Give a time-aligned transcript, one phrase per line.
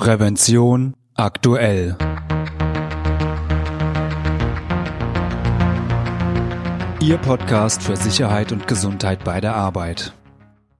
[0.00, 1.94] Prävention aktuell.
[7.02, 10.14] Ihr Podcast für Sicherheit und Gesundheit bei der Arbeit.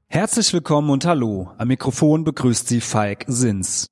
[0.06, 1.50] Herzlich willkommen und hallo.
[1.58, 3.88] Am Mikrofon begrüßt Sie Falk Sins.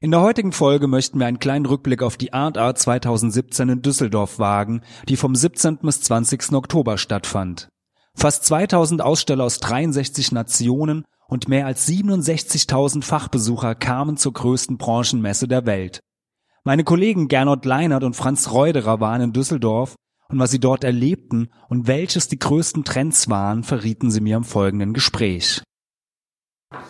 [0.00, 3.80] In der heutigen Folge möchten wir einen kleinen Rückblick auf die Art Art 2017 in
[3.80, 5.78] Düsseldorf wagen, die vom 17.
[5.78, 6.52] bis 20.
[6.52, 7.70] Oktober stattfand.
[8.14, 15.48] Fast 2000 Aussteller aus 63 Nationen und mehr als 67.000 Fachbesucher kamen zur größten Branchenmesse
[15.48, 16.00] der Welt.
[16.64, 19.94] Meine Kollegen Gernot Leinert und Franz Reuderer waren in Düsseldorf
[20.28, 24.44] und was sie dort erlebten und welches die größten Trends waren, verrieten sie mir im
[24.44, 25.62] folgenden Gespräch.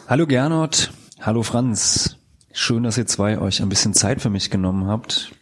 [0.08, 2.16] Hallo Gernot, hallo Franz.
[2.52, 5.32] Schön, dass ihr zwei euch ein bisschen Zeit für mich genommen habt.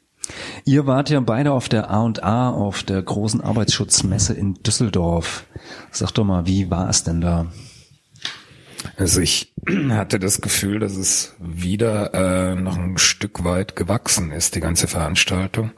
[0.65, 5.47] Ihr wart ja beide auf der A&A, auf der großen Arbeitsschutzmesse in Düsseldorf.
[5.91, 7.47] Sag doch mal, wie war es denn da?
[8.97, 9.53] Also ich
[9.91, 14.89] hatte das Gefühl, dass es wieder äh, noch ein Stück weit gewachsen ist, die ganze
[14.89, 15.73] Veranstaltung.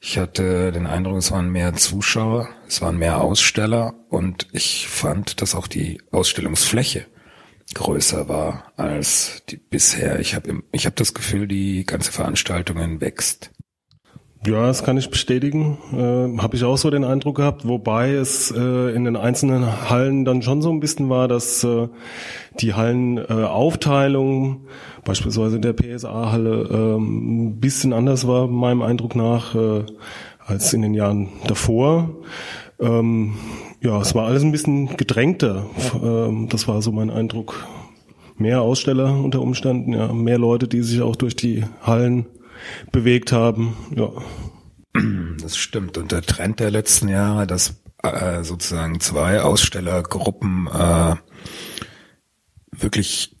[0.00, 5.40] Ich hatte den Eindruck, es waren mehr Zuschauer, es waren mehr Aussteller und ich fand,
[5.40, 7.06] dass auch die Ausstellungsfläche
[7.74, 10.18] größer war als die bisher.
[10.18, 13.52] Ich habe ich hab das Gefühl, die ganze Veranstaltung wächst.
[14.44, 15.78] Ja, das kann ich bestätigen.
[15.92, 20.24] Äh, Habe ich auch so den Eindruck gehabt, wobei es äh, in den einzelnen Hallen
[20.24, 21.86] dann schon so ein bisschen war, dass äh,
[22.58, 29.54] die Hallenaufteilung, äh, beispielsweise in der PSA-Halle, äh, ein bisschen anders war, meinem Eindruck nach,
[29.54, 29.84] äh,
[30.44, 32.10] als in den Jahren davor.
[32.80, 33.34] Ähm,
[33.80, 35.66] ja, es war alles ein bisschen gedrängter.
[36.02, 37.64] Ähm, das war so mein Eindruck.
[38.38, 42.26] Mehr Aussteller unter Umständen, ja, mehr Leute, die sich auch durch die Hallen
[42.90, 43.76] bewegt haben.
[43.94, 44.10] Ja.
[45.40, 45.96] Das stimmt.
[45.96, 51.16] Und der Trend der letzten Jahre, dass äh, sozusagen zwei Ausstellergruppen äh,
[52.72, 53.36] wirklich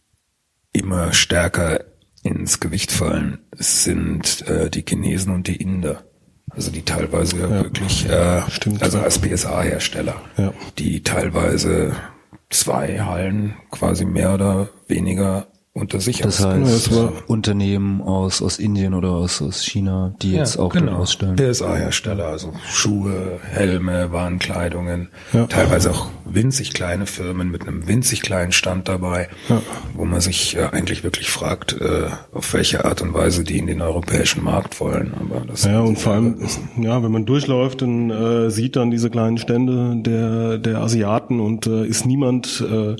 [0.72, 1.84] immer stärker
[2.22, 6.04] ins Gewicht fallen, sind äh, die Chinesen und die Inder.
[6.50, 10.52] Also die teilweise ja, wirklich, äh, Stimmt, also als PSA-Hersteller, ja.
[10.78, 11.96] die teilweise
[12.50, 18.92] zwei Hallen quasi mehr oder weniger unter sich Das heißt, ja, Unternehmen aus, aus Indien
[18.92, 20.98] oder aus, aus China, die ja, jetzt auch genau.
[20.98, 21.36] ausstellen.
[21.36, 25.46] PSA-Hersteller, also Schuhe, Helme, Warenkleidungen, ja.
[25.46, 29.62] teilweise auch winzig kleine Firmen mit einem winzig kleinen Stand dabei, ja.
[29.94, 33.66] wo man sich äh, eigentlich wirklich fragt, äh, auf welche Art und Weise die in
[33.66, 35.14] den europäischen Markt wollen.
[35.18, 36.36] Aber das ja, und vor allem,
[36.78, 41.66] ja, wenn man durchläuft und äh, sieht dann diese kleinen Stände der, der Asiaten und
[41.66, 42.96] äh, ist niemand äh,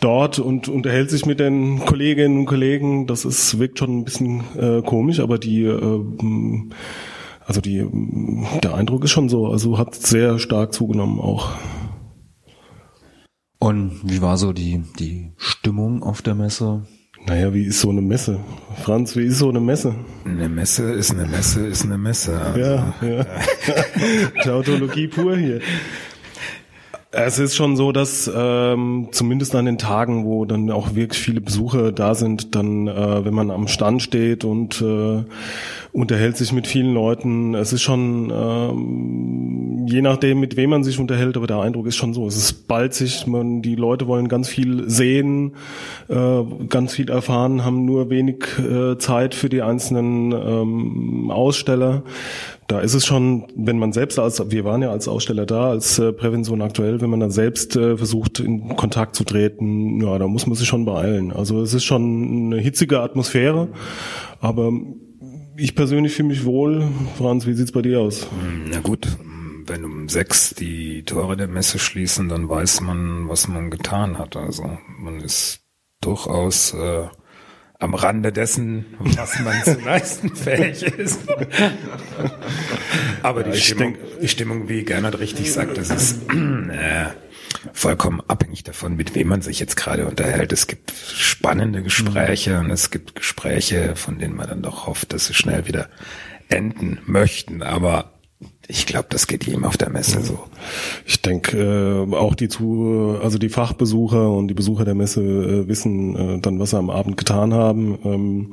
[0.00, 3.06] dort und unterhält sich mit den Kolleginnen und Kollegen.
[3.06, 6.02] Das ist wirkt schon ein bisschen äh, komisch, aber die äh,
[7.44, 7.86] also die
[8.62, 11.50] der Eindruck ist schon so, also hat sehr stark zugenommen auch.
[13.58, 16.86] Und wie war so die die Stimmung auf der Messe?
[17.26, 18.40] Naja, wie ist so eine Messe?
[18.82, 19.94] Franz, wie ist so eine Messe?
[20.24, 22.40] Eine Messe ist eine Messe ist eine Messe.
[22.40, 22.58] Also.
[22.58, 23.26] Ja, ja.
[24.42, 25.60] Tautologie pur hier.
[27.12, 31.40] Es ist schon so, dass ähm, zumindest an den Tagen, wo dann auch wirklich viele
[31.40, 35.24] Besucher da sind, dann, äh, wenn man am Stand steht und äh,
[35.90, 41.00] unterhält sich mit vielen Leuten, es ist schon, ähm, je nachdem, mit wem man sich
[41.00, 44.28] unterhält, aber der Eindruck ist schon so, es ist bald sich, man, die Leute wollen
[44.28, 45.56] ganz viel sehen,
[46.08, 52.04] äh, ganz viel erfahren, haben nur wenig äh, Zeit für die einzelnen ähm, Aussteller
[52.70, 55.98] da ist es schon, wenn man selbst als, wir waren ja als Aussteller da, als
[55.98, 60.28] äh, Prävention aktuell, wenn man dann selbst äh, versucht, in Kontakt zu treten, ja, da
[60.28, 61.32] muss man sich schon beeilen.
[61.32, 63.68] Also es ist schon eine hitzige Atmosphäre,
[64.40, 64.72] aber
[65.56, 66.84] ich persönlich fühle mich wohl.
[67.18, 68.28] Franz, wie sieht's bei dir aus?
[68.70, 69.08] Na gut,
[69.66, 74.36] wenn um sechs die Tore der Messe schließen, dann weiß man, was man getan hat.
[74.36, 75.60] Also man ist
[76.00, 77.08] durchaus äh,
[77.80, 81.20] am Rande dessen, was man zu leisten fähig ist.
[83.22, 87.06] Aber die, ja, Stimmung, die Stimmung, wie Gernot richtig sagt, das ist äh,
[87.72, 90.52] vollkommen abhängig davon, mit wem man sich jetzt gerade unterhält.
[90.52, 95.26] Es gibt spannende Gespräche und es gibt Gespräche, von denen man dann doch hofft, dass
[95.26, 95.88] sie schnell wieder
[96.50, 97.62] enden möchten.
[97.62, 98.19] Aber
[98.68, 100.38] ich glaube, das geht jedem auf der Messe so.
[101.04, 105.68] Ich denke, äh, auch die zu, also die Fachbesucher und die Besucher der Messe äh,
[105.68, 107.98] wissen äh, dann, was sie am Abend getan haben.
[108.04, 108.52] Ähm,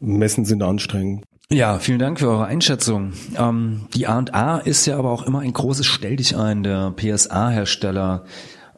[0.00, 1.24] Messen sind anstrengend.
[1.50, 3.12] Ja, vielen Dank für eure Einschätzung.
[3.38, 8.24] Ähm, die A&A ist ja aber auch immer ein großes Stell dich ein der PSA-Hersteller.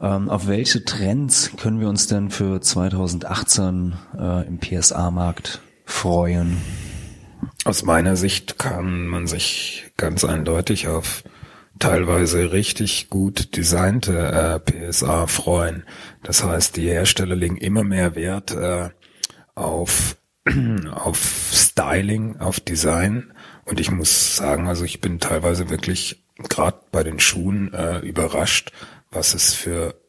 [0.00, 6.59] Ähm, auf welche Trends können wir uns denn für 2018 äh, im PSA-Markt freuen?
[7.69, 11.23] Aus meiner Sicht kann man sich ganz eindeutig auf
[11.79, 15.85] teilweise richtig gut designte äh, PSA freuen.
[16.23, 18.88] Das heißt, die Hersteller legen immer mehr Wert äh,
[19.55, 20.17] auf,
[20.94, 23.35] auf Styling, auf Design.
[23.67, 28.73] Und ich muss sagen, also ich bin teilweise wirklich gerade bei den Schuhen äh, überrascht,
[29.11, 30.00] was es für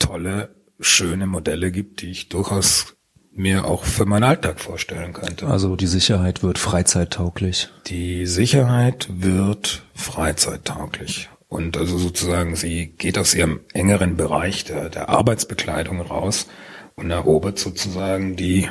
[0.00, 2.96] tolle, schöne Modelle gibt, die ich durchaus
[3.32, 5.46] mir auch für meinen Alltag vorstellen könnte.
[5.46, 7.68] Also die Sicherheit wird freizeittauglich.
[7.86, 11.28] Die Sicherheit wird freizeittauglich.
[11.48, 16.46] Und also sozusagen, sie geht aus ihrem engeren Bereich der, der Arbeitsbekleidung raus
[16.94, 18.68] und erobert sozusagen die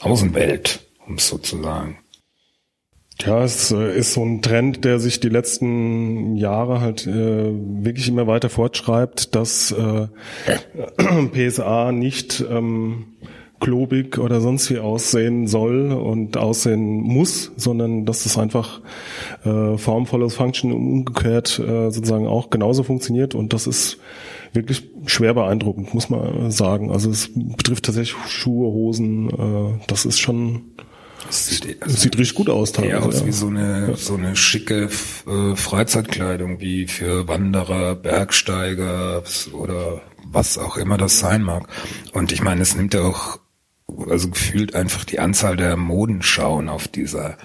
[0.00, 1.98] Außenwelt, um es so zu sagen.
[3.24, 8.08] Ja, es äh, ist so ein Trend, der sich die letzten Jahre halt äh, wirklich
[8.08, 10.08] immer weiter fortschreibt, dass äh,
[11.50, 13.16] PSA nicht ähm,
[13.60, 18.80] klobig oder sonst wie aussehen soll und aussehen muss, sondern dass es einfach
[19.44, 23.98] äh, Form follows Function umgekehrt äh, sozusagen auch genauso funktioniert und das ist
[24.52, 26.90] wirklich schwer beeindruckend, muss man sagen.
[26.90, 30.72] Also es betrifft tatsächlich Schuhe, Hosen, äh, das ist schon
[31.30, 32.72] sieht, also sieht richtig gut aus.
[32.72, 33.26] Teilweise, aus ja.
[33.26, 33.96] wie so eine, ja.
[33.96, 34.88] so eine schicke
[35.26, 41.68] äh, Freizeitkleidung, wie für Wanderer, Bergsteiger oder was auch immer das sein mag.
[42.12, 43.38] Und ich meine, es nimmt ja auch,
[44.08, 47.36] also gefühlt einfach die Anzahl der Modenschauen auf dieser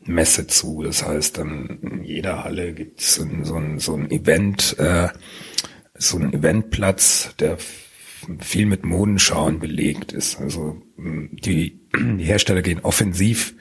[0.00, 0.82] Messe zu.
[0.82, 5.08] Das heißt, dann in jeder Halle gibt es so, so, ein, so ein Event, äh,
[5.94, 7.58] so ein Eventplatz, der
[8.38, 10.40] viel mit Modenschauen belegt ist.
[10.40, 13.54] Also die, die Hersteller gehen offensiv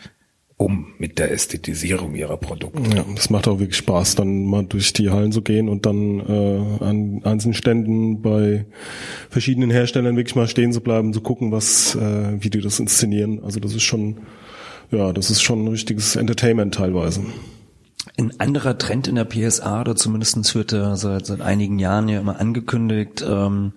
[0.59, 2.81] um mit der Ästhetisierung ihrer Produkte.
[2.94, 6.19] Ja, das macht auch wirklich Spaß, dann mal durch die Hallen zu gehen und dann
[6.19, 8.65] äh, an einzelnen Ständen bei
[9.29, 13.41] verschiedenen Herstellern wirklich mal stehen zu bleiben, zu gucken, was, äh, wie die das inszenieren.
[13.41, 14.17] Also das ist schon,
[14.91, 17.21] ja, das ist schon ein richtiges Entertainment teilweise.
[18.17, 22.19] Ein anderer Trend in der PSA, oder zumindest wird er seit, seit einigen Jahren ja
[22.19, 23.71] immer angekündigt, ähm,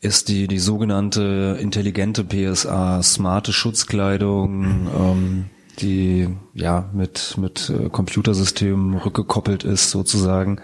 [0.00, 5.44] ist die, die sogenannte intelligente PSA, smarte Schutzkleidung, ähm,
[5.80, 10.60] die ja mit, mit äh, Computersystemen rückgekoppelt ist sozusagen.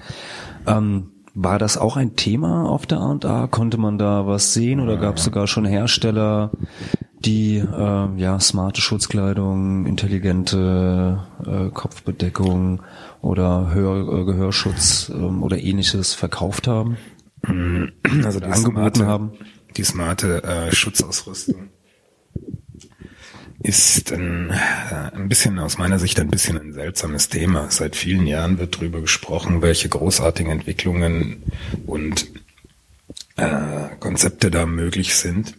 [0.67, 3.47] Ähm, war das auch ein Thema auf der A&A?
[3.47, 6.50] Konnte man da was sehen oder gab es sogar schon Hersteller,
[7.20, 12.82] die äh, ja smarte Schutzkleidung, intelligente äh, Kopfbedeckung
[13.23, 16.99] oder Hör, äh, Gehörschutz ähm, oder ähnliches verkauft haben?
[18.25, 19.32] Also die angeboten smarte, haben.
[19.76, 21.70] Die smarte äh, Schutzausrüstung
[23.62, 27.70] ist ein, äh, ein bisschen aus meiner Sicht ein bisschen ein seltsames Thema.
[27.70, 31.43] Seit vielen Jahren wird darüber gesprochen, welche großartigen Entwicklungen
[31.87, 32.26] und
[33.37, 35.55] äh, Konzepte da möglich sind.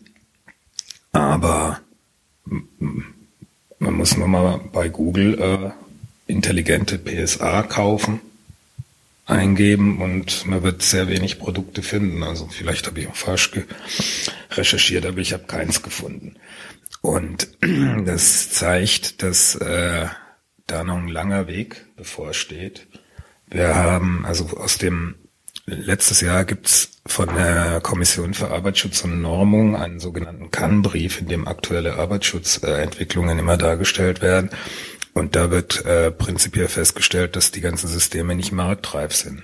[1.11, 1.79] Aber
[3.79, 8.19] man muss nur mal bei Google äh, intelligente PSA kaufen
[9.25, 12.23] eingeben und man wird sehr wenig Produkte finden.
[12.23, 13.51] Also vielleicht habe ich auch falsch
[14.51, 16.35] recherchiert, aber ich habe keins gefunden.
[17.03, 17.49] Und
[18.05, 20.07] das zeigt, dass äh,
[20.67, 22.87] da noch ein langer Weg bevorsteht.
[23.47, 25.15] Wir haben also aus dem
[25.65, 31.45] letztes Jahr gibt's von der Kommission für Arbeitsschutz und Normung einen sogenannten Kannbrief, in dem
[31.45, 34.49] aktuelle Arbeitsschutzentwicklungen immer dargestellt werden.
[35.13, 39.43] Und da wird äh, prinzipiell festgestellt, dass die ganzen Systeme nicht marktreif sind,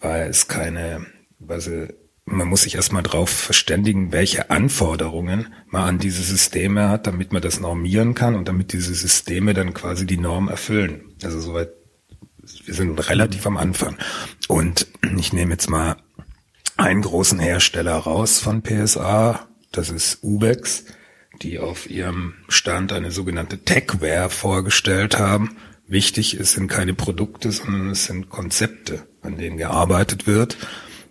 [0.00, 1.06] weil es keine,
[1.38, 1.88] weil sie,
[2.30, 7.42] man muss sich erstmal drauf verständigen, welche Anforderungen man an diese Systeme hat, damit man
[7.42, 11.14] das normieren kann und damit diese Systeme dann quasi die Norm erfüllen.
[11.22, 11.70] Also soweit,
[12.64, 13.96] wir sind relativ am Anfang.
[14.48, 14.86] Und
[15.18, 15.96] ich nehme jetzt mal
[16.76, 20.84] einen großen Hersteller raus von PSA, das ist Ubex
[21.42, 25.56] die auf ihrem Stand eine sogenannte Techware vorgestellt haben.
[25.86, 30.56] Wichtig, es sind keine Produkte, sondern es sind Konzepte, an denen gearbeitet wird.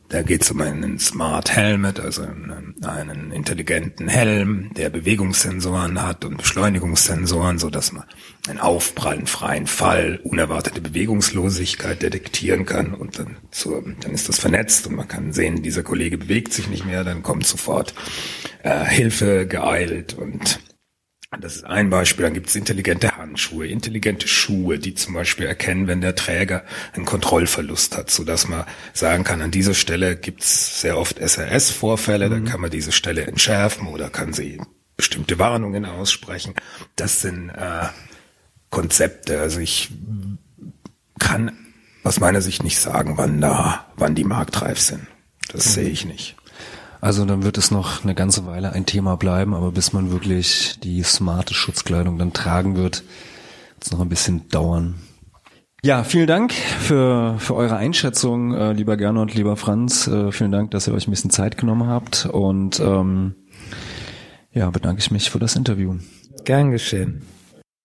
[0.09, 6.37] Da geht es um einen Smart Helmet, also einen, intelligenten Helm, der Bewegungssensoren hat und
[6.37, 8.05] Beschleunigungssensoren, so dass man
[8.47, 14.87] einen aufprallen freien Fall, unerwartete Bewegungslosigkeit detektieren kann und dann, zur, dann ist das vernetzt
[14.87, 17.93] und man kann sehen, dieser Kollege bewegt sich nicht mehr, dann kommt sofort
[18.63, 20.59] äh, Hilfe geeilt und
[21.38, 22.24] das ist ein Beispiel.
[22.24, 27.05] Dann gibt es intelligente Handschuhe, intelligente Schuhe, die zum Beispiel erkennen, wenn der Träger einen
[27.05, 32.27] Kontrollverlust hat, so dass man sagen kann, an dieser Stelle gibt es sehr oft SRS-Vorfälle,
[32.27, 32.31] mhm.
[32.31, 34.59] dann kann man diese Stelle entschärfen oder kann sie
[34.98, 36.55] bestimmte Warnungen aussprechen.
[36.95, 37.88] Das sind äh,
[38.71, 39.39] Konzepte.
[39.39, 39.89] Also ich
[41.19, 41.51] kann
[42.03, 45.05] aus meiner Sicht nicht sagen, wann da, wann die marktreif sind.
[45.51, 45.69] Das mhm.
[45.69, 46.36] sehe ich nicht.
[47.01, 50.79] Also dann wird es noch eine ganze Weile ein Thema bleiben, aber bis man wirklich
[50.83, 53.03] die smarte Schutzkleidung dann tragen wird,
[53.73, 54.95] wird es noch ein bisschen dauern.
[55.81, 60.07] Ja, vielen Dank für, für eure Einschätzung, äh, lieber Gernot, lieber Franz.
[60.07, 62.25] Äh, vielen Dank, dass ihr euch ein bisschen Zeit genommen habt.
[62.25, 63.35] Und ähm,
[64.51, 65.95] Ja, bedanke ich mich für das Interview.
[66.43, 67.21] Gern geschehen.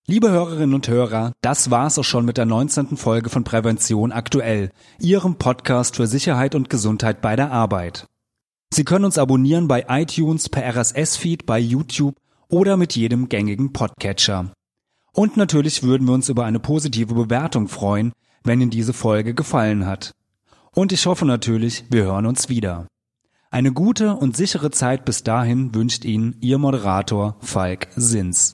[0.08, 2.96] Liebe Hörerinnen und Hörer, das war's auch schon mit der 19.
[2.96, 8.08] Folge von Prävention aktuell, Ihrem Podcast für Sicherheit und Gesundheit bei der Arbeit.
[8.74, 12.16] Sie können uns abonnieren bei iTunes, per RSS-Feed, bei YouTube
[12.48, 14.52] oder mit jedem gängigen Podcatcher.
[15.12, 18.12] Und natürlich würden wir uns über eine positive Bewertung freuen,
[18.42, 20.10] wenn Ihnen diese Folge gefallen hat.
[20.72, 22.88] Und ich hoffe natürlich, wir hören uns wieder.
[23.48, 28.50] Eine gute und sichere Zeit bis dahin wünscht Ihnen Ihr Moderator Falk Sins.